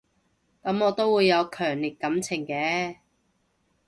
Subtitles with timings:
[0.63, 2.95] 噉我都會有強烈感情嘅